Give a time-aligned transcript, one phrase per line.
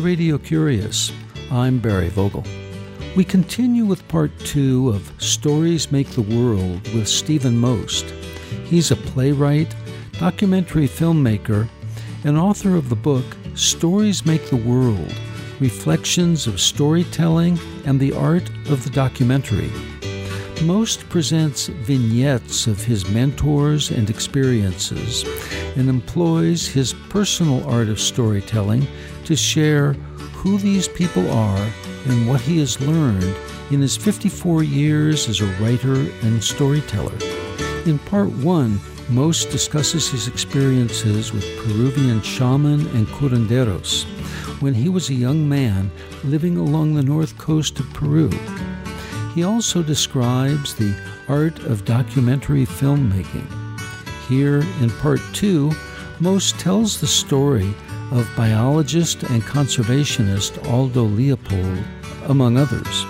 [0.00, 1.12] to Radio Curious.
[1.50, 2.44] I'm Barry Vogel.
[3.16, 8.06] We continue with part two of Stories Make the World with Stephen Most.
[8.64, 9.74] He's a playwright,
[10.12, 11.68] documentary filmmaker,
[12.24, 13.24] and author of the book
[13.54, 15.12] Stories Make the World
[15.60, 19.70] Reflections of Storytelling and the Art of the Documentary.
[20.62, 25.24] Most presents vignettes of his mentors and experiences
[25.76, 28.86] and employs his personal art of storytelling
[29.30, 29.92] to share
[30.34, 31.70] who these people are
[32.06, 33.32] and what he has learned
[33.70, 37.16] in his 54 years as a writer and storyteller.
[37.86, 44.04] In part one, Most discusses his experiences with Peruvian shaman and curanderos
[44.60, 45.92] when he was a young man
[46.24, 48.30] living along the north coast of Peru.
[49.34, 50.92] He also describes the
[51.28, 53.48] art of documentary filmmaking.
[54.28, 55.70] Here in part two,
[56.18, 57.72] Most tells the story
[58.10, 61.84] of biologist and conservationist Aldo Leopold,
[62.26, 63.06] among others.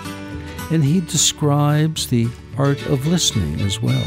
[0.71, 4.05] And he describes the art of listening as well.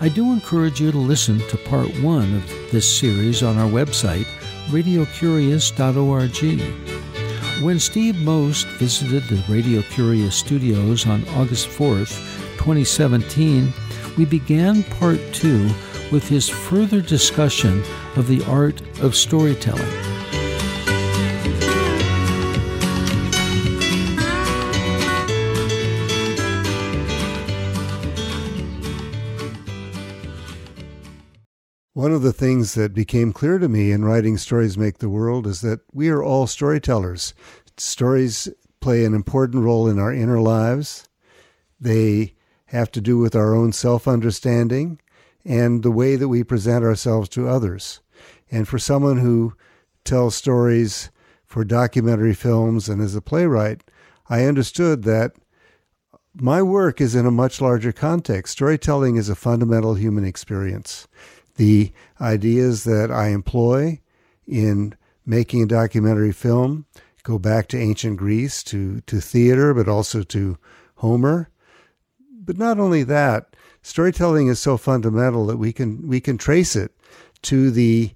[0.00, 4.26] I do encourage you to listen to part one of this series on our website,
[4.68, 7.62] radiocurious.org.
[7.62, 12.16] When Steve Most visited the Radio Curious studios on August 4th,
[12.58, 13.72] 2017,
[14.16, 15.68] we began part two
[16.10, 17.82] with his further discussion
[18.16, 20.08] of the art of storytelling.
[31.98, 35.48] One of the things that became clear to me in writing Stories Make the World
[35.48, 37.34] is that we are all storytellers.
[37.76, 38.48] Stories
[38.80, 41.08] play an important role in our inner lives.
[41.80, 42.34] They
[42.66, 45.00] have to do with our own self understanding
[45.44, 48.00] and the way that we present ourselves to others.
[48.50, 49.54] And for someone who
[50.04, 51.10] tells stories
[51.44, 53.82] for documentary films and as a playwright,
[54.28, 55.32] I understood that
[56.34, 58.52] my work is in a much larger context.
[58.52, 61.08] Storytelling is a fundamental human experience.
[61.56, 64.00] The ideas that I employ
[64.46, 64.94] in
[65.26, 66.86] making a documentary film
[67.22, 70.56] go back to ancient Greece, to, to theater, but also to
[70.96, 71.50] Homer.
[72.30, 73.54] But not only that,
[73.88, 76.92] storytelling is so fundamental that we can we can trace it
[77.40, 78.10] to the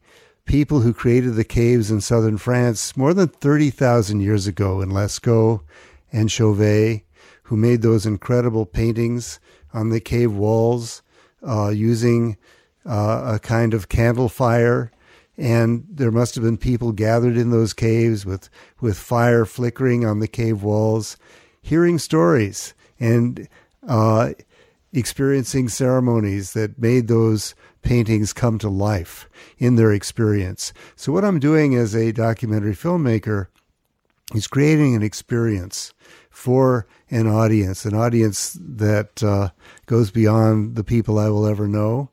[0.44, 5.62] people who created the caves in southern France more than 30,000 years ago in Lascaux
[6.12, 7.02] and Chauvet,
[7.44, 9.40] who made those incredible paintings
[9.72, 11.00] on the cave walls
[11.42, 12.36] uh, using
[12.84, 14.92] uh, a kind of candle fire.
[15.38, 18.50] And there must have been people gathered in those caves with,
[18.80, 21.16] with fire flickering on the cave walls,
[21.62, 23.48] hearing stories and
[23.88, 24.32] uh,
[24.92, 30.72] experiencing ceremonies that made those paintings come to life in their experience.
[30.96, 33.48] So, what I'm doing as a documentary filmmaker
[34.34, 35.92] is creating an experience
[36.30, 39.50] for an audience, an audience that uh,
[39.86, 42.10] goes beyond the people I will ever know.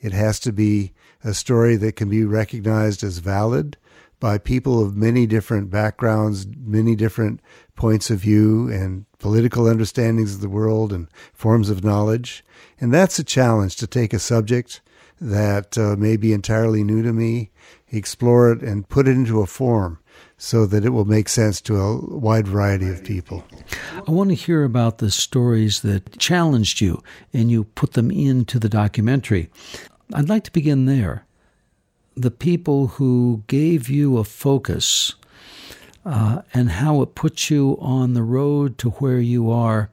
[0.00, 0.92] It has to be
[1.22, 3.76] a story that can be recognized as valid
[4.20, 7.40] by people of many different backgrounds, many different
[7.74, 12.44] points of view, and political understandings of the world and forms of knowledge.
[12.78, 14.80] And that's a challenge to take a subject
[15.20, 17.50] that uh, may be entirely new to me,
[17.88, 19.98] explore it, and put it into a form
[20.38, 23.44] so that it will make sense to a wide variety of people.
[23.94, 27.02] I want to hear about the stories that challenged you
[27.32, 29.50] and you put them into the documentary.
[30.14, 31.26] I'd like to begin there.
[32.20, 35.14] The people who gave you a focus
[36.04, 39.88] uh, and how it puts you on the road to where you are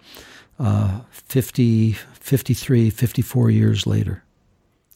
[0.59, 4.23] uh, 50, 53, 54 years later.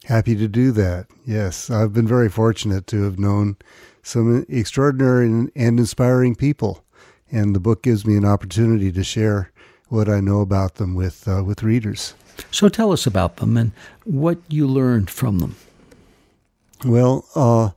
[0.04, 1.06] Happy to do that.
[1.24, 3.56] Yes, I've been very fortunate to have known
[4.02, 6.84] some extraordinary and inspiring people,
[7.30, 9.52] and the book gives me an opportunity to share
[9.88, 12.12] what I know about them with uh, with readers.
[12.50, 13.72] So tell us about them and
[14.04, 15.56] what you learned from them.
[16.84, 17.70] Well, uh,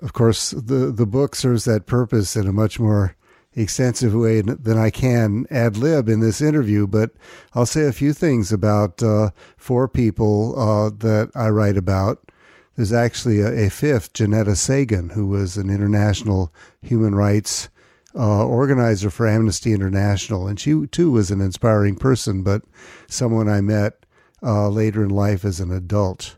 [0.00, 3.16] of course, the the book serves that purpose in a much more
[3.54, 7.10] extensive way than I can ad lib in this interview, but
[7.54, 12.30] I'll say a few things about uh, four people uh, that I write about.
[12.76, 17.68] There's actually a, a, fifth, Ginetta Sagan, who was an international human rights
[18.14, 22.62] uh, organizer for Amnesty International, and she too was an inspiring person, but
[23.08, 24.06] someone I met
[24.42, 26.37] uh, later in life as an adult.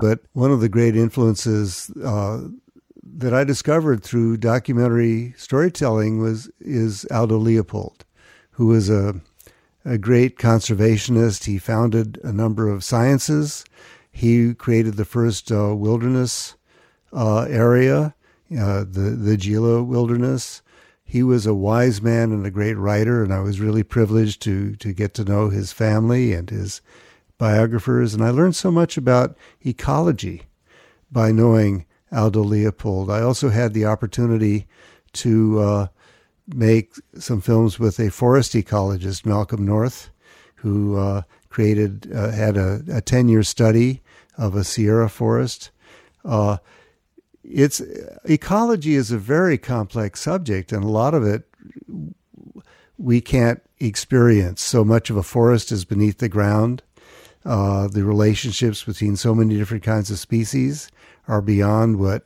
[0.00, 2.48] But one of the great influences uh,
[3.02, 8.04] that I discovered through documentary storytelling was is Aldo Leopold,
[8.52, 9.20] who was a
[9.84, 11.44] a great conservationist.
[11.44, 13.64] He founded a number of sciences.
[14.10, 16.54] He created the first uh, wilderness
[17.12, 18.14] uh, area
[18.58, 20.62] uh, the the Gila Wilderness.
[21.04, 24.74] He was a wise man and a great writer, and I was really privileged to
[24.76, 26.80] to get to know his family and his
[27.40, 28.12] biographers.
[28.12, 30.42] And I learned so much about ecology
[31.10, 33.10] by knowing Aldo Leopold.
[33.10, 34.66] I also had the opportunity
[35.14, 35.86] to uh,
[36.46, 40.10] make some films with a forest ecologist, Malcolm North,
[40.56, 44.02] who uh, created uh, had a, a ten year study
[44.36, 45.70] of a Sierra forest.
[46.24, 46.58] Uh,
[47.42, 47.80] it's
[48.24, 51.44] ecology is a very complex subject, and a lot of it
[52.98, 54.60] we can't experience.
[54.60, 56.82] So much of a forest is beneath the ground.
[57.44, 60.90] Uh, the relationships between so many different kinds of species
[61.26, 62.24] are beyond what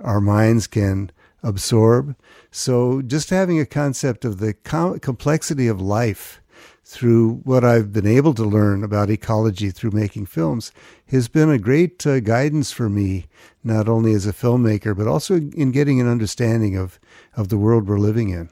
[0.00, 1.10] our minds can
[1.42, 2.16] absorb.
[2.50, 6.40] So, just having a concept of the com- complexity of life
[6.84, 10.72] through what I've been able to learn about ecology through making films
[11.08, 13.26] has been a great uh, guidance for me,
[13.62, 16.98] not only as a filmmaker, but also in getting an understanding of,
[17.36, 18.48] of the world we're living in.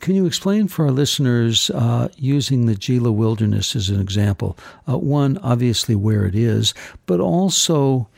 [0.00, 4.56] Can you explain for our listeners, uh, using the Gila Wilderness as an example,
[4.88, 6.74] uh, one, obviously where it is,
[7.06, 8.08] but also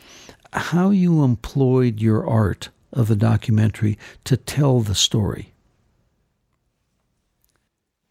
[0.53, 5.53] how you employed your art of the documentary to tell the story?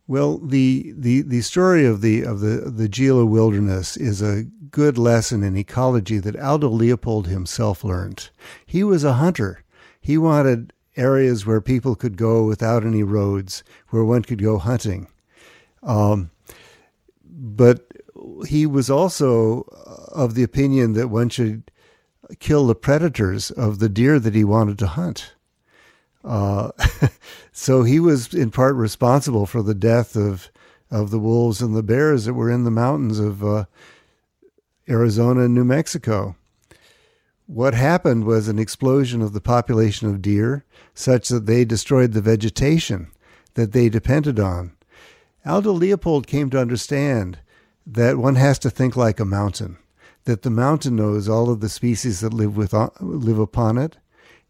[0.08, 4.98] Well, the, the, the story of the of the the Gila Wilderness is a good
[4.98, 8.30] lesson in ecology that Aldo Leopold himself learned.
[8.66, 9.64] He was a hunter.
[10.02, 15.07] He wanted areas where people could go without any roads, where one could go hunting.
[15.83, 16.31] Um,
[17.24, 17.86] but
[18.47, 19.62] he was also
[20.12, 21.71] of the opinion that one should
[22.39, 25.33] kill the predators of the deer that he wanted to hunt.
[26.24, 26.71] Uh,
[27.51, 30.51] so he was in part responsible for the death of
[30.91, 33.65] of the wolves and the bears that were in the mountains of uh,
[34.89, 36.36] Arizona and New Mexico.
[37.51, 42.22] What happened was an explosion of the population of deer, such that they destroyed the
[42.22, 43.07] vegetation
[43.56, 44.74] that they depended on.
[45.44, 47.40] Aldo Leopold came to understand
[47.88, 49.80] that one has to think like a mountain,
[50.25, 53.98] that the mountain knows all of the species that live with uh, live upon it,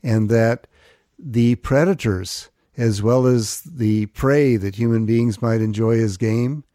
[0.04, 0.68] and that
[1.18, 6.66] the predators as well as the prey that human beings might enjoy as game,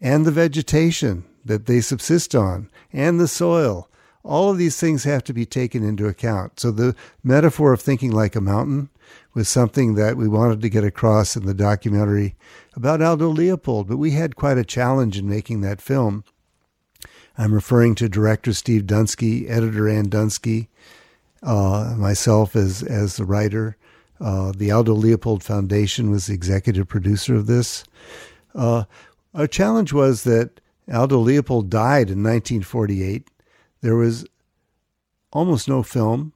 [0.00, 3.88] and the vegetation that they subsist on, and the soil.
[4.24, 6.60] All of these things have to be taken into account.
[6.60, 8.90] So the metaphor of thinking like a mountain
[9.34, 12.34] was something that we wanted to get across in the documentary
[12.74, 16.24] about Aldo Leopold, but we had quite a challenge in making that film.
[17.36, 20.66] I'm referring to director Steve Dunsky, editor Ann Dunsky,
[21.42, 23.76] uh, myself as as the writer.
[24.20, 27.84] Uh, the Aldo Leopold Foundation was the executive producer of this.
[28.54, 28.84] Uh,
[29.34, 30.60] our challenge was that
[30.92, 33.28] Aldo Leopold died in 1948.
[33.80, 34.26] There was
[35.32, 36.32] almost no film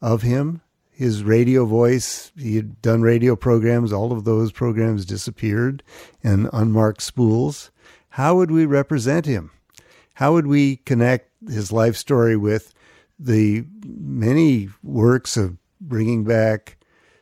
[0.00, 0.62] of him.
[0.90, 5.82] His radio voice, he had done radio programs, all of those programs disappeared
[6.22, 7.70] in unmarked spools.
[8.10, 9.50] How would we represent him?
[10.14, 12.74] How would we connect his life story with
[13.18, 16.76] the many works of bringing back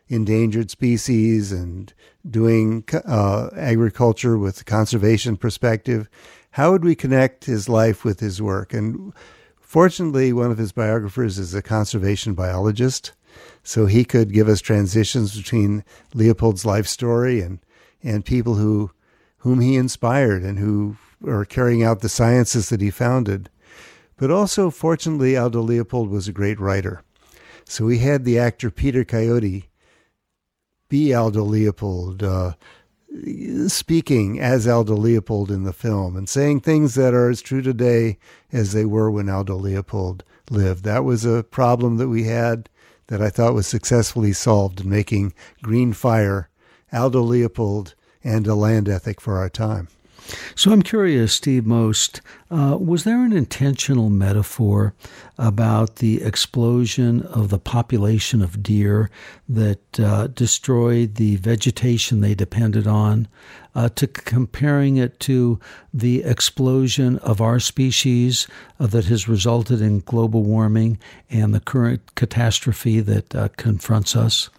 [0.08, 1.92] endangered species and
[2.28, 6.08] doing uh, agriculture with a conservation perspective.
[6.52, 8.72] How would we connect his life with his work?
[8.72, 9.12] And
[9.68, 13.12] fortunately, one of his biographers is a conservation biologist,
[13.62, 17.60] so he could give us transitions between Leopold's life story and
[18.02, 18.90] and people who
[19.38, 23.50] whom he inspired and who are carrying out the sciences that he founded.
[24.16, 27.02] But also, fortunately, Aldo Leopold was a great writer.
[27.64, 29.68] So we had the actor Peter Coyote
[30.88, 32.54] be Aldo Leopold, uh,
[33.68, 38.18] speaking as Aldo Leopold in the film and saying things that are as true today
[38.52, 40.84] as they were when Aldo Leopold lived.
[40.84, 42.68] That was a problem that we had
[43.08, 46.48] that I thought was successfully solved in making Green Fire,
[46.92, 49.88] Aldo Leopold, and a land ethic for our time.
[50.54, 52.20] So I'm curious, Steve Most,
[52.50, 54.94] uh, was there an intentional metaphor
[55.38, 59.10] about the explosion of the population of deer
[59.48, 63.28] that uh, destroyed the vegetation they depended on,
[63.74, 65.58] uh, to comparing it to
[65.94, 68.48] the explosion of our species
[68.80, 70.98] uh, that has resulted in global warming
[71.30, 74.50] and the current catastrophe that uh, confronts us?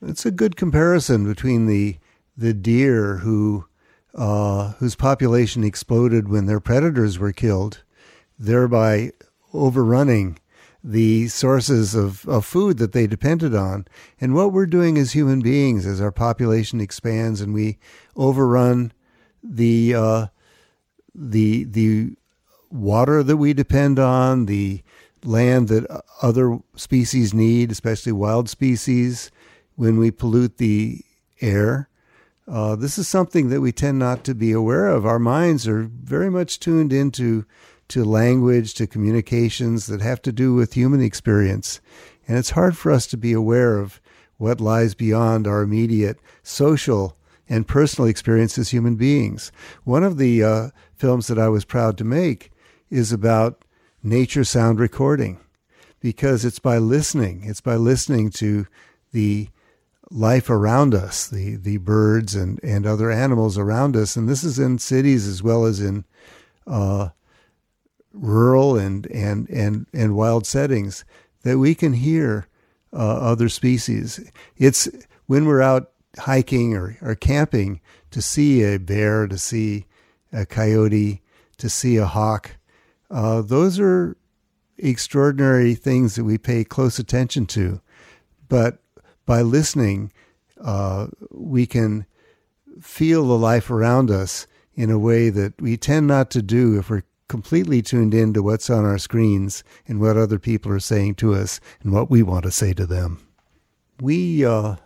[0.00, 1.96] It's a good comparison between the
[2.36, 3.64] the deer who
[4.14, 7.82] uh, whose population exploded when their predators were killed,
[8.38, 9.12] thereby
[9.52, 10.38] overrunning
[10.82, 13.86] the sources of, of food that they depended on.
[14.20, 17.78] And what we're doing as human beings as our population expands and we
[18.16, 18.92] overrun
[19.42, 20.26] the uh,
[21.14, 22.16] the the
[22.70, 24.82] water that we depend on, the
[25.24, 29.30] land that other species need, especially wild species,
[29.74, 31.00] when we pollute the
[31.40, 31.87] air.
[32.48, 35.04] Uh, this is something that we tend not to be aware of.
[35.04, 37.44] Our minds are very much tuned into
[37.88, 41.80] to language, to communications that have to do with human experience.
[42.26, 44.00] And it's hard for us to be aware of
[44.38, 47.16] what lies beyond our immediate social
[47.48, 49.52] and personal experience as human beings.
[49.84, 52.50] One of the uh, films that I was proud to make
[52.90, 53.64] is about
[54.02, 55.38] nature sound recording
[56.00, 57.42] because it's by listening.
[57.44, 58.66] It's by listening to
[59.12, 59.48] the
[60.10, 64.16] life around us, the, the birds and, and other animals around us.
[64.16, 66.04] And this is in cities as well as in
[66.66, 67.10] uh,
[68.12, 71.04] rural and, and, and, and wild settings
[71.42, 72.46] that we can hear
[72.92, 74.30] uh, other species.
[74.56, 74.88] It's
[75.26, 79.86] when we're out hiking or, or camping to see a bear, to see
[80.32, 81.22] a coyote,
[81.58, 82.56] to see a hawk.
[83.10, 84.16] Uh, those are
[84.78, 87.80] extraordinary things that we pay close attention to.
[88.48, 88.78] But
[89.28, 90.10] by listening,
[90.58, 92.06] uh, we can
[92.80, 96.88] feel the life around us in a way that we tend not to do if
[96.88, 101.14] we're completely tuned in to what's on our screens and what other people are saying
[101.14, 103.20] to us and what we want to say to them.
[104.00, 104.76] We uh,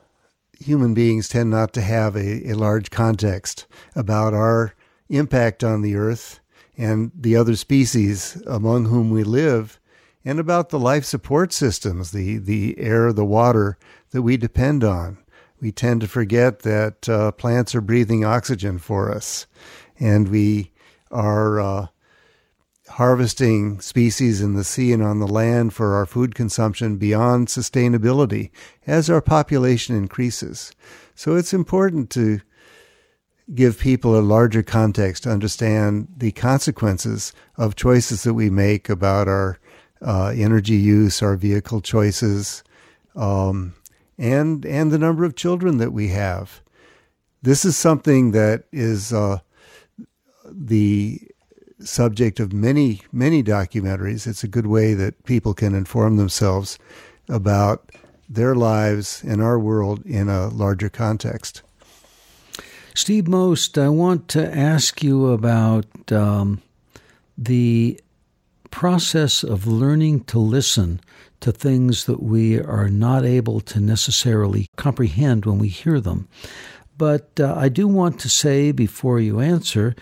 [0.58, 4.74] human beings tend not to have a, a large context about our
[5.08, 6.40] impact on the earth
[6.76, 9.78] and the other species among whom we live
[10.24, 13.78] and about the life support systems, the, the air, the water
[14.10, 15.18] that we depend on.
[15.60, 19.46] We tend to forget that uh, plants are breathing oxygen for us,
[19.98, 20.72] and we
[21.10, 21.86] are uh,
[22.88, 28.50] harvesting species in the sea and on the land for our food consumption beyond sustainability
[28.86, 30.72] as our population increases.
[31.14, 32.40] So it's important to
[33.54, 39.28] give people a larger context to understand the consequences of choices that we make about
[39.28, 39.58] our
[40.04, 42.62] uh, energy use, our vehicle choices,
[43.14, 43.74] um,
[44.18, 46.60] and and the number of children that we have.
[47.42, 49.38] This is something that is uh,
[50.44, 51.20] the
[51.80, 54.26] subject of many, many documentaries.
[54.26, 56.78] It's a good way that people can inform themselves
[57.28, 57.90] about
[58.28, 61.62] their lives and our world in a larger context.
[62.94, 66.62] Steve Most, I want to ask you about um,
[67.36, 68.00] the
[68.72, 71.00] process of learning to listen
[71.38, 76.26] to things that we are not able to necessarily comprehend when we hear them.
[76.98, 79.94] But uh, I do want to say before you answer,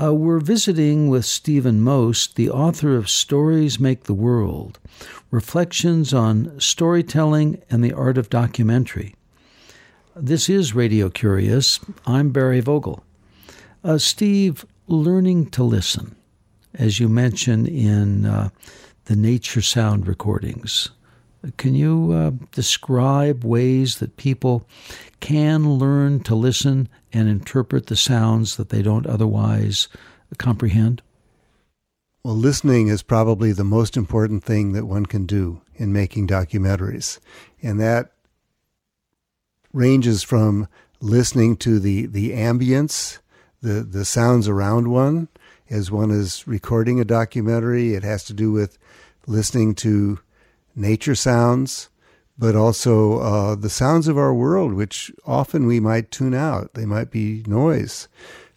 [0.00, 4.78] uh, we're visiting with Stephen Most, the author of Stories Make the World
[5.30, 9.14] Reflections on Storytelling and the Art of Documentary.
[10.14, 11.80] This is Radio Curious.
[12.06, 13.04] I'm Barry Vogel.
[13.84, 16.16] Uh, Steve, learning to listen,
[16.78, 18.48] as you mentioned in uh,
[19.06, 20.90] the nature sound recordings.
[21.56, 24.66] Can you uh, describe ways that people
[25.20, 29.88] can learn to listen and interpret the sounds that they don't otherwise
[30.36, 31.02] comprehend?
[32.24, 37.20] Well, listening is probably the most important thing that one can do in making documentaries.
[37.62, 38.12] And that
[39.72, 40.68] ranges from
[41.00, 43.18] listening to the, the ambience,
[43.62, 45.28] the, the sounds around one
[45.70, 47.94] as one is recording a documentary.
[47.94, 48.78] It has to do with
[49.26, 50.20] listening to
[50.74, 51.88] nature sounds,
[52.38, 56.74] but also uh, the sounds of our world, which often we might tune out.
[56.74, 58.08] They might be noise.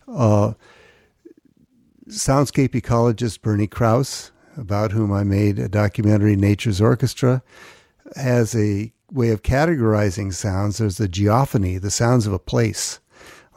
[0.07, 0.53] Uh,
[2.07, 7.41] soundscape ecologist Bernie Krause, about whom I made a documentary, Nature's Orchestra,
[8.15, 10.77] has a way of categorizing sounds.
[10.77, 12.99] There's the geophony, the sounds of a place,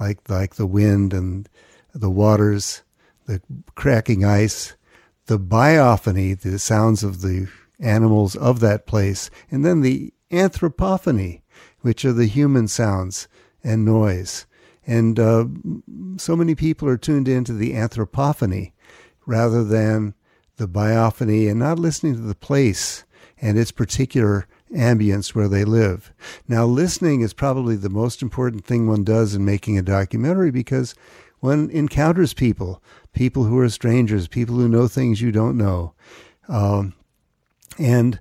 [0.01, 1.49] like like the wind and
[1.93, 2.83] the waters,
[3.27, 3.41] the
[3.75, 4.77] cracking ice.
[5.27, 7.49] The biophony, the sounds of the
[7.81, 11.41] animals of that place, and then the anthropophony,
[11.81, 13.27] which are the human sounds
[13.63, 14.47] and noise.
[14.87, 15.47] And uh,
[16.19, 18.73] so many people are tuned into the anthropophony
[19.27, 20.15] rather than
[20.57, 23.05] the biophony and not listening to the place
[23.41, 26.13] and its particular ambience where they live.
[26.49, 30.95] Now, listening is probably the most important thing one does in making a documentary because
[31.41, 32.83] one encounters people,
[33.15, 35.95] people who are strangers, people who know things you don't know.
[36.49, 36.95] Um,
[37.79, 38.21] and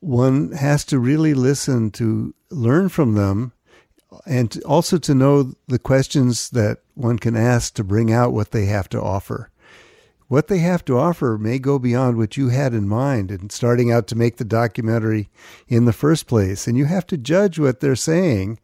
[0.00, 3.52] one has to really listen to learn from them
[4.26, 8.66] and also to know the questions that one can ask to bring out what they
[8.66, 9.50] have to offer.
[10.28, 13.92] What they have to offer may go beyond what you had in mind in starting
[13.92, 15.28] out to make the documentary
[15.68, 16.66] in the first place.
[16.66, 18.58] And you have to judge what they're saying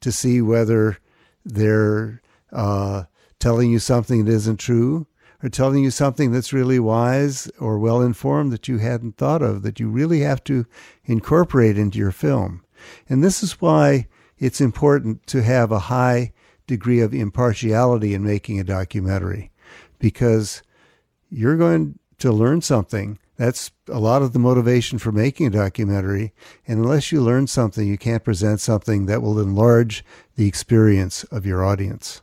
[0.00, 0.98] to see whether
[1.44, 2.20] they're
[2.52, 3.04] uh,
[3.44, 5.06] telling you something that isn't true.
[5.42, 9.62] or telling you something that's really wise or well informed that you hadn't thought of,
[9.62, 10.64] that you really have to
[11.04, 12.64] incorporate into your film.
[13.06, 14.06] And this is why
[14.38, 16.32] it's important to have a high
[16.66, 19.50] degree of impartiality in making a documentary
[19.98, 20.62] because
[21.28, 23.18] you're going to learn something.
[23.36, 26.32] That's a lot of the motivation for making a documentary.
[26.66, 30.02] And unless you learn something, you can't present something that will enlarge
[30.36, 32.22] the experience of your audience.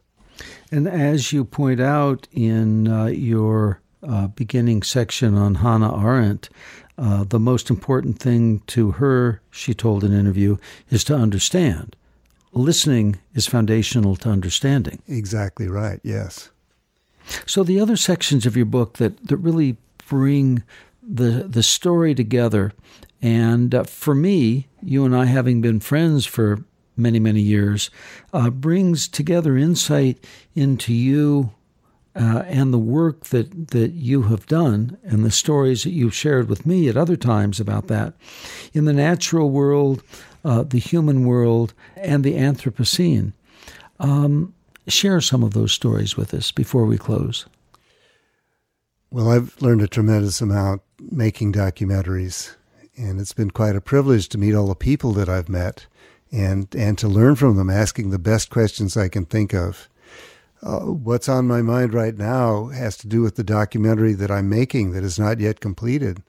[0.72, 6.50] And as you point out in uh, your uh, beginning section on Hannah Arendt,
[6.98, 10.58] uh, the most important thing to her, she told an interview,
[10.90, 11.96] is to understand.
[12.54, 15.02] Listening is foundational to understanding.
[15.08, 16.50] Exactly right, yes.
[17.46, 20.64] So the other sections of your book that, that really bring
[21.02, 22.74] the the story together,
[23.22, 26.64] and uh, for me, you and I having been friends for
[27.02, 27.90] many many years,
[28.34, 31.52] uh, brings together insight into you
[32.16, 36.50] uh, and the work that that you have done and the stories that you've shared
[36.50, 38.14] with me at other times about that
[38.74, 40.04] in the natural world,
[40.44, 43.34] uh, the human world, and the Anthropocene.
[44.00, 44.54] Um,
[44.88, 47.46] share some of those stories with us before we close.
[49.12, 52.56] Well, I've learned a tremendous amount making documentaries,
[52.98, 55.86] and it's been quite a privilege to meet all the people that I've met
[56.32, 59.90] and, and to learn from them, asking the best questions I can think of.
[60.64, 64.48] Uh, what's on my mind right now has to do with the documentary that I'm
[64.48, 66.22] making that is not yet completed.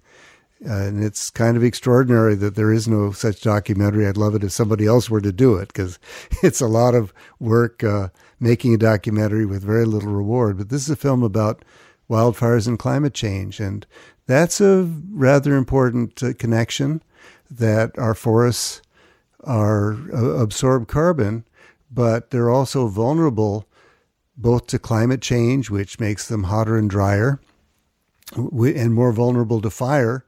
[0.65, 4.07] Uh, and it's kind of extraordinary that there is no such documentary.
[4.07, 5.99] I'd love it if somebody else were to do it because
[6.43, 8.09] it's a lot of work uh,
[8.41, 10.59] making a documentary with very little reward.
[10.59, 11.65] But this is a film about
[12.09, 13.61] wildfires and climate change.
[13.61, 13.87] And
[14.27, 17.03] that's a rather important uh, connection
[17.51, 18.83] that our forests
[19.43, 21.45] are uh, absorb carbon,
[21.91, 23.67] but they're also vulnerable
[24.37, 27.41] both to climate change, which makes them hotter and drier,
[28.35, 30.25] and more vulnerable to fire,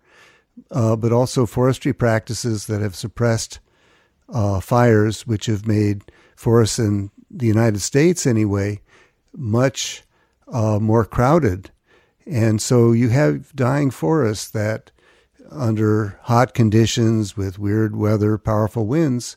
[0.71, 3.61] uh, but also forestry practices that have suppressed
[4.29, 6.03] uh, fires, which have made
[6.37, 8.81] forests in the United States, anyway,
[9.35, 10.03] much
[10.53, 11.71] uh, more crowded.
[12.27, 14.91] And so you have dying forests that,
[15.51, 19.37] under hot conditions with weird weather, powerful winds,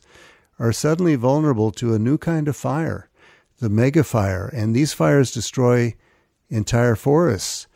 [0.58, 3.08] are suddenly vulnerable to a new kind of fire,
[3.60, 4.52] the megafire.
[4.52, 5.94] And these fires destroy
[6.48, 7.66] entire forests,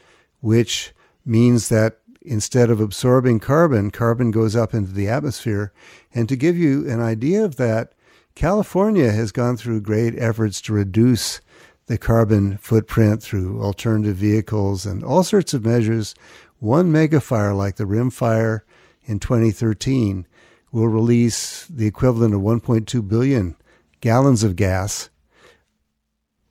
[0.41, 0.93] which
[1.25, 5.73] means that instead of absorbing carbon, carbon goes up into the atmosphere.
[6.15, 7.93] And to give you an idea of that,
[8.35, 11.41] California has gone through great efforts to reduce
[11.87, 16.15] the carbon footprint through alternative vehicles and all sorts of measures.
[16.63, 18.65] One megafire like the Rim Fire
[19.03, 20.29] in 2013
[20.71, 23.57] will release the equivalent of 1.2 billion
[24.01, 25.11] gallons of gas,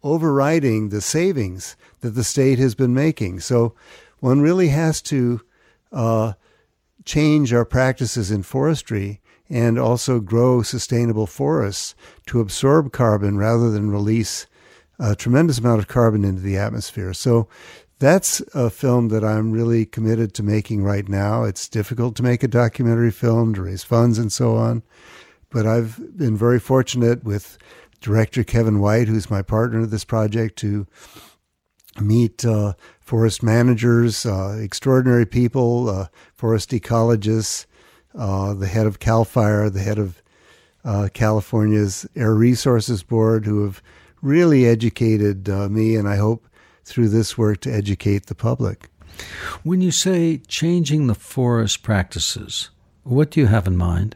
[0.04, 3.40] overriding the savings that the state has been making.
[3.40, 3.74] So
[4.20, 5.44] one really has to
[5.94, 6.34] uh,
[7.06, 11.96] change our practices in forestry and also grow sustainable forests
[12.26, 14.46] to absorb carbon rather than release
[15.00, 17.14] a tremendous amount of carbon into the atmosphere.
[17.14, 17.48] So
[18.02, 21.44] that's a film that I'm really committed to making right now.
[21.44, 24.82] It's difficult to make a documentary film to raise funds and so on.
[25.52, 27.60] But I've been very fortunate with
[28.02, 30.88] director Kevin White, who's my partner in this project, to
[32.00, 37.68] meet uh, forest managers, uh, extraordinary people, uh, forest ecologists,
[38.18, 40.24] uh, the head of CAL FIRE, the head of
[40.84, 43.84] uh, California's Air Resources Board, who have
[44.24, 46.48] really educated uh, me, and I hope
[46.84, 48.90] through this work to educate the public.
[49.64, 52.70] When you say changing the forest practices,
[53.04, 54.16] what do you have in mind?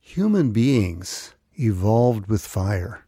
[0.00, 3.04] Human beings evolved with fire.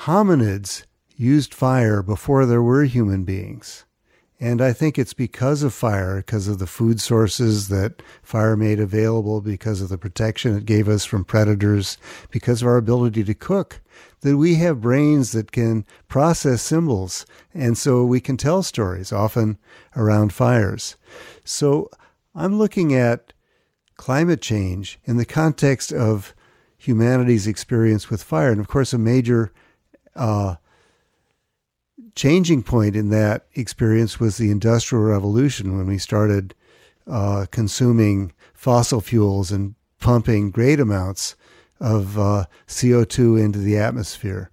[0.00, 0.84] Hominids
[1.16, 3.84] used fire before there were human beings.
[4.42, 8.80] And I think it's because of fire, because of the food sources that fire made
[8.80, 11.98] available, because of the protection it gave us from predators,
[12.30, 13.82] because of our ability to cook,
[14.22, 17.26] that we have brains that can process symbols.
[17.52, 19.58] And so we can tell stories, often
[19.94, 20.96] around fires.
[21.44, 21.90] So
[22.34, 23.34] I'm looking at
[23.96, 26.34] climate change in the context of
[26.78, 28.50] humanity's experience with fire.
[28.50, 29.52] And of course, a major
[30.16, 30.56] uh,
[32.14, 36.54] changing point in that experience was the Industrial Revolution when we started
[37.06, 41.36] uh, consuming fossil fuels and pumping great amounts
[41.80, 44.50] of uh, CO2 into the atmosphere.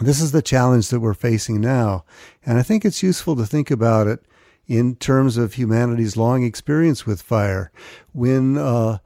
[0.00, 2.04] This is the challenge that we're facing now.
[2.44, 4.24] And I think it's useful to think about it
[4.66, 7.70] in terms of humanity's long experience with fire.
[8.12, 8.98] When uh,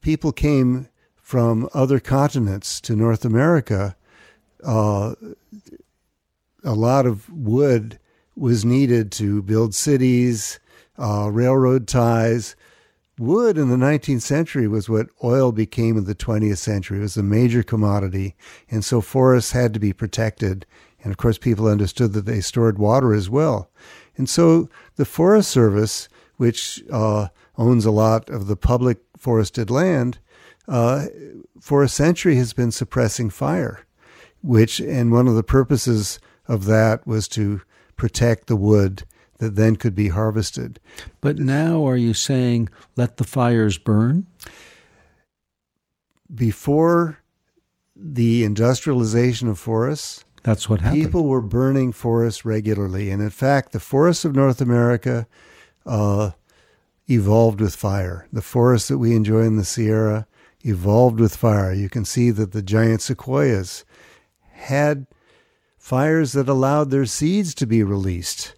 [0.00, 3.96] people came from other continents to North America,
[4.64, 5.14] uh,
[6.64, 7.98] a lot of wood
[8.36, 10.58] was needed to build cities,
[10.98, 12.56] uh, railroad ties.
[13.18, 16.98] Wood in the 19th century was what oil became in the 20th century.
[16.98, 18.34] It was a major commodity.
[18.68, 20.66] And so forests had to be protected.
[21.02, 23.70] And of course, people understood that they stored water as well.
[24.16, 30.18] And so the Forest Service, which uh, owns a lot of the public forested land,
[30.66, 31.06] uh,
[31.60, 33.83] for a century has been suppressing fire,
[34.44, 37.62] which, and one of the purposes of that was to
[37.96, 39.04] protect the wood
[39.38, 40.78] that then could be harvested.
[41.20, 44.26] But now are you saying let the fires burn?
[46.32, 47.18] Before
[47.96, 51.02] the industrialization of forests, that's what happened.
[51.02, 53.10] People were burning forests regularly.
[53.10, 55.26] And in fact, the forests of North America
[55.86, 56.32] uh,
[57.08, 58.28] evolved with fire.
[58.30, 60.26] The forests that we enjoy in the Sierra
[60.62, 61.72] evolved with fire.
[61.72, 63.84] You can see that the giant sequoias
[64.64, 65.06] had
[65.78, 68.54] fires that allowed their seeds to be released.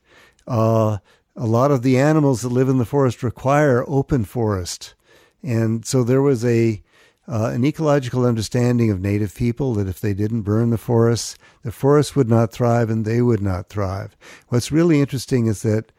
[0.46, 0.98] Uh,
[1.34, 4.94] a lot of the animals that live in the forest require open forest.
[5.42, 6.82] And so there was a
[7.28, 11.72] uh, an ecological understanding of native people that if they didn't burn the forests, the
[11.72, 14.16] forests would not thrive and they would not thrive.
[14.48, 15.90] What's really interesting is that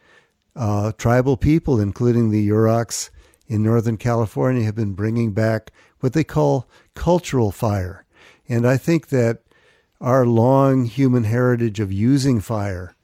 [0.55, 3.09] uh, tribal people, including the Yurok
[3.47, 8.05] in Northern California, have been bringing back what they call cultural fire.
[8.47, 9.41] And I think that
[9.99, 12.95] our long human heritage of using fire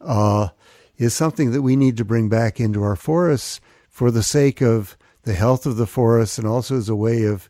[0.00, 0.48] uh,
[0.96, 4.96] is something that we need to bring back into our forests for the sake of
[5.22, 7.48] the health of the forests and also as a way of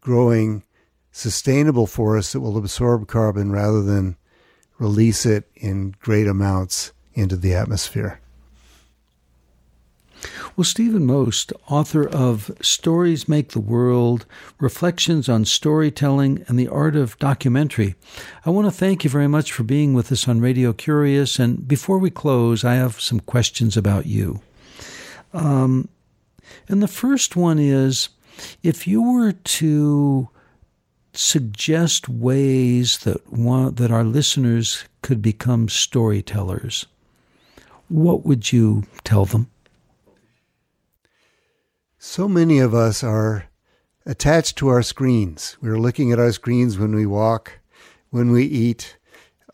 [0.00, 0.64] growing
[1.12, 4.16] sustainable forests that will absorb carbon rather than
[4.78, 8.20] release it in great amounts into the atmosphere.
[10.56, 14.24] Well, Stephen Most, author of Stories Make the World
[14.60, 17.96] Reflections on Storytelling and the Art of Documentary,
[18.46, 21.40] I want to thank you very much for being with us on Radio Curious.
[21.40, 24.42] And before we close, I have some questions about you.
[25.32, 25.88] Um,
[26.68, 28.10] and the first one is
[28.62, 30.28] if you were to
[31.14, 36.86] suggest ways that one, that our listeners could become storytellers,
[37.88, 39.50] what would you tell them?
[42.06, 43.46] So many of us are
[44.04, 45.56] attached to our screens.
[45.62, 47.60] We're looking at our screens when we walk,
[48.10, 48.98] when we eat.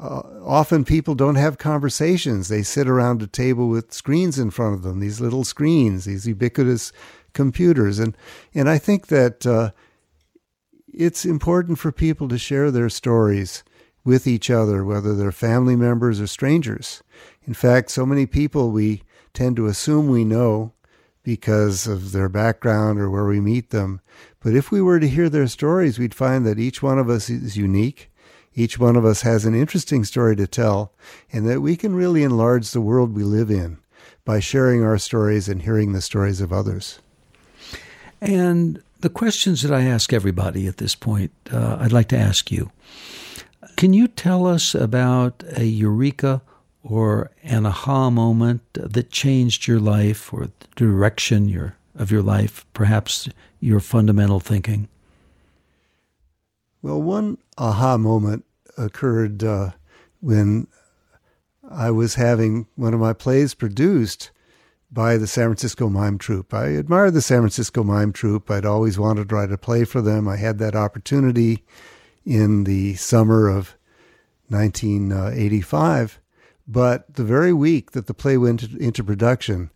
[0.00, 2.48] Uh, often people don't have conversations.
[2.48, 6.26] They sit around a table with screens in front of them, these little screens, these
[6.26, 6.92] ubiquitous
[7.34, 8.00] computers.
[8.00, 8.16] And,
[8.52, 9.70] and I think that uh,
[10.92, 13.62] it's important for people to share their stories
[14.04, 17.00] with each other, whether they're family members or strangers.
[17.44, 20.72] In fact, so many people we tend to assume we know
[21.30, 24.00] because of their background or where we meet them.
[24.42, 27.30] But if we were to hear their stories, we'd find that each one of us
[27.30, 28.10] is unique.
[28.52, 30.92] Each one of us has an interesting story to tell,
[31.32, 33.78] and that we can really enlarge the world we live in
[34.24, 36.98] by sharing our stories and hearing the stories of others.
[38.20, 42.50] And the questions that I ask everybody at this point, uh, I'd like to ask
[42.50, 42.72] you.
[43.76, 46.42] Can you tell us about a eureka
[46.82, 52.64] or an aha moment that changed your life or the direction your, of your life,
[52.72, 53.28] perhaps
[53.60, 54.88] your fundamental thinking?
[56.82, 58.44] Well, one aha moment
[58.78, 59.72] occurred uh,
[60.20, 60.66] when
[61.70, 64.30] I was having one of my plays produced
[64.90, 66.52] by the San Francisco Mime Troupe.
[66.52, 68.50] I admired the San Francisco Mime Troupe.
[68.50, 70.26] I'd always wanted to write a play for them.
[70.26, 71.64] I had that opportunity
[72.24, 73.76] in the summer of
[74.48, 76.20] 1985.
[76.72, 79.70] But the very week that the play went into production,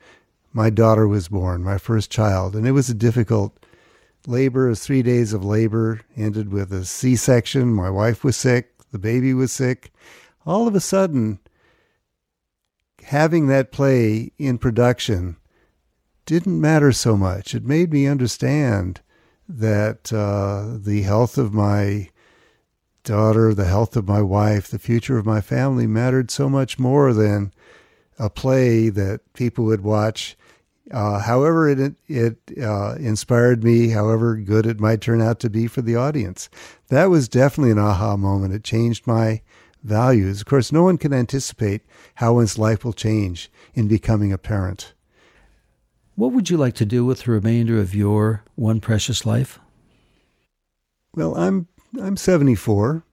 [0.53, 3.67] my daughter was born, my first child, and it was a difficult
[4.29, 4.71] labor.
[4.71, 7.75] It three days of labor, ended with a C section.
[7.75, 9.93] My wife was sick, the baby was sick.
[10.47, 11.41] All of a sudden,
[13.03, 15.37] having that play in production
[16.27, 17.57] didn't matter so much.
[17.57, 19.01] It made me understand
[19.49, 22.11] that uh, the health of my
[23.05, 27.13] daughter, the health of my wife, the future of my family mattered so much more
[27.13, 27.53] than
[28.19, 30.37] a play that people would watch.
[30.91, 33.89] Uh, however, it it uh, inspired me.
[33.89, 36.51] However good it might turn out to be for the audience,
[36.89, 38.55] that was definitely an aha moment.
[38.55, 39.43] It changed my
[39.83, 40.41] values.
[40.41, 41.83] Of course, no one can anticipate
[42.17, 44.95] how one's life will change in becoming a parent.
[46.17, 49.59] What would you like to do with the remainder of your one precious life?
[51.15, 51.69] Well, I'm
[52.01, 53.05] I'm 74,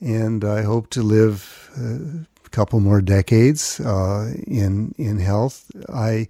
[0.00, 5.70] and I hope to live a couple more decades uh, in in health.
[5.92, 6.28] I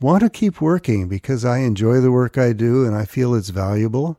[0.00, 3.50] want to keep working because I enjoy the work I do and I feel it's
[3.50, 4.18] valuable.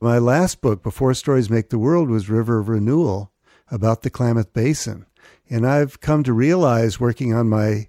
[0.00, 3.32] My last book, Before Stories Make the World, was River of Renewal,
[3.70, 5.06] about the Klamath Basin.
[5.48, 7.88] And I've come to realize working on my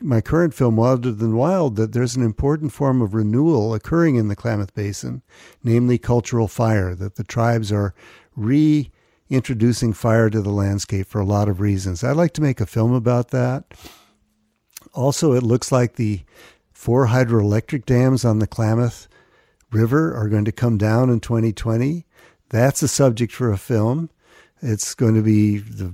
[0.00, 4.28] my current film, Wilder Than Wild, that there's an important form of renewal occurring in
[4.28, 5.22] the Klamath Basin,
[5.62, 7.94] namely cultural fire, that the tribes are
[8.36, 12.04] reintroducing fire to the landscape for a lot of reasons.
[12.04, 13.64] I'd like to make a film about that.
[14.92, 16.22] Also, it looks like the
[16.72, 19.08] four hydroelectric dams on the Klamath
[19.72, 22.06] River are going to come down in 2020.
[22.50, 24.10] That's a subject for a film.
[24.62, 25.92] It's going to be the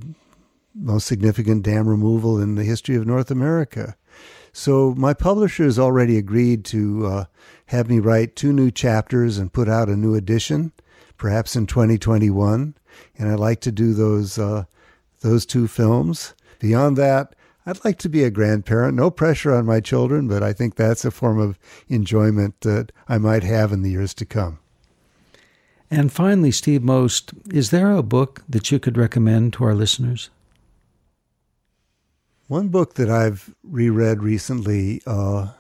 [0.75, 3.97] most significant dam removal in the history of North America.
[4.53, 7.25] So my publisher has already agreed to uh,
[7.67, 10.73] have me write two new chapters and put out a new edition,
[11.17, 12.75] perhaps in 2021.
[13.17, 14.65] And I'd like to do those uh,
[15.21, 16.35] those two films.
[16.59, 18.95] Beyond that, I'd like to be a grandparent.
[18.95, 21.59] No pressure on my children, but I think that's a form of
[21.89, 24.59] enjoyment that I might have in the years to come.
[25.91, 30.31] And finally, Steve Most, is there a book that you could recommend to our listeners?
[32.53, 35.53] One book that I've reread recently uh,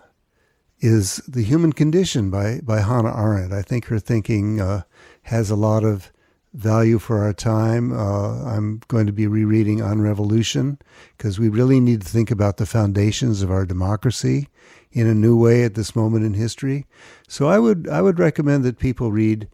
[0.80, 3.50] is The Human Condition by, by Hannah Arendt.
[3.50, 4.82] I think her thinking uh,
[5.22, 6.12] has a lot of
[6.52, 7.94] value for our time.
[7.94, 10.78] Uh, I'm going to be rereading On Revolution
[11.16, 14.48] because we really need to think about the foundations of our democracy
[14.90, 16.84] in a new way at this moment in history.
[17.26, 19.48] So I would I would recommend that people read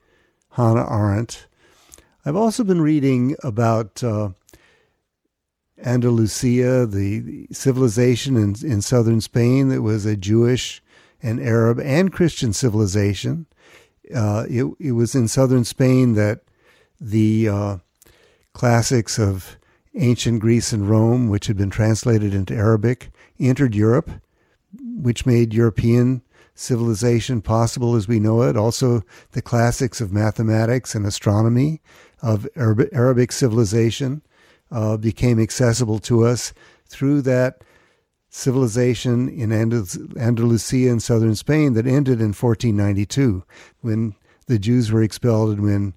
[0.55, 1.47] Hannah Arendt.
[2.27, 4.31] I've also been reading about uh,
[5.85, 10.83] Andalusia, the civilization in, in southern Spain that was a Jewish
[11.23, 13.47] and Arab and Christian civilization.
[14.15, 16.41] Uh, it, it was in southern Spain that
[17.01, 17.77] the uh,
[18.53, 19.57] classics of
[19.95, 24.11] ancient Greece and Rome, which had been translated into Arabic, entered Europe,
[24.81, 26.23] which made European
[26.55, 28.57] civilization possible as we know it.
[28.57, 31.81] Also, the classics of mathematics and astronomy
[32.21, 34.23] of Arabic civilization
[34.71, 36.53] uh, became accessible to us
[36.87, 37.63] through that
[38.31, 43.43] civilization in Andalusia in southern Spain that ended in 1492
[43.81, 44.15] when
[44.47, 45.95] the Jews were expelled and when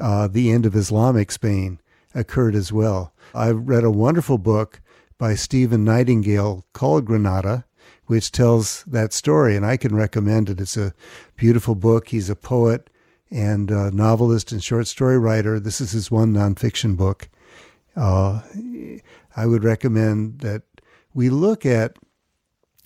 [0.00, 1.80] uh, the end of Islamic Spain
[2.14, 3.12] occurred as well.
[3.34, 4.80] I read a wonderful book
[5.18, 7.64] by Steven Nightingale called Granada,
[8.06, 10.60] which tells that story, and I can recommend it.
[10.60, 10.94] It's a
[11.36, 12.08] beautiful book.
[12.08, 12.90] He's a poet
[13.30, 15.58] and a novelist and short story writer.
[15.58, 17.28] This is his one nonfiction book.
[17.96, 18.40] Uh,
[19.36, 20.62] I would recommend that
[21.14, 21.96] we look at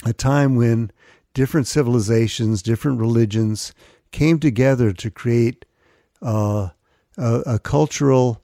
[0.05, 0.91] a time when
[1.35, 3.73] different civilizations, different religions
[4.11, 5.65] came together to create
[6.23, 6.71] uh,
[7.17, 8.43] a, a cultural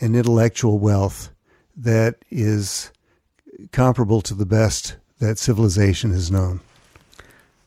[0.00, 1.30] and intellectual wealth
[1.76, 2.92] that is
[3.72, 6.60] comparable to the best that civilization has known.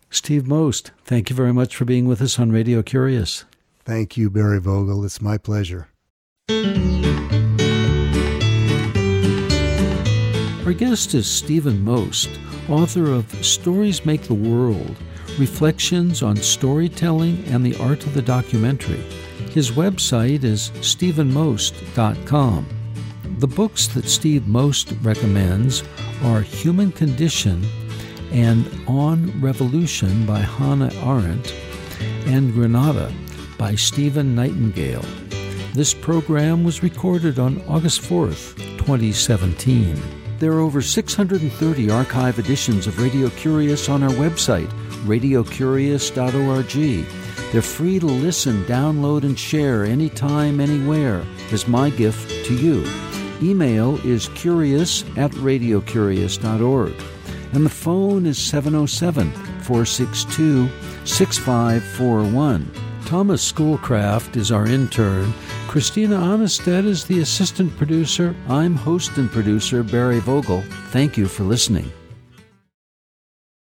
[0.10, 3.46] Steve Most, thank you very much for being with us on Radio Curious.
[3.84, 5.04] Thank you, Barry Vogel.
[5.04, 5.88] It's my pleasure.
[10.68, 12.30] Our guest is Stephen Most,
[12.68, 14.98] author of Stories Make the World
[15.40, 19.02] Reflections on Storytelling and the Art of the Documentary.
[19.52, 22.68] His website is stephenmost.com.
[23.38, 25.86] The books that Steve Most recommends
[26.26, 27.66] are Human Condition
[28.34, 31.56] and On Revolution by Hannah Arendt
[32.26, 33.10] and Granada
[33.58, 35.06] by Steven Nightingale.
[35.74, 40.17] This program was recorded on August 4th, 2017.
[40.40, 44.70] There are over 630 archive editions of Radio Curious on our website,
[45.06, 47.08] radiocurious.org.
[47.52, 52.86] They're free to listen, download, and share anytime, anywhere as my gift to you.
[53.42, 56.94] Email is curious at radiocurious.org.
[57.54, 59.32] And the phone is 707
[59.64, 60.70] 462
[61.06, 62.72] 6541.
[63.06, 65.34] Thomas Schoolcraft is our intern.
[65.78, 68.36] Christina Onnested is the assistant producer.
[68.50, 70.64] I'm host and producer Barry Vogel.
[70.90, 71.92] Thank you for listening.